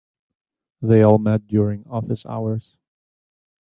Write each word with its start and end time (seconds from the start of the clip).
They 0.81 1.03
all 1.03 1.19
met 1.19 1.45
during 1.45 1.85
office 1.87 2.25
hours. 2.25 2.75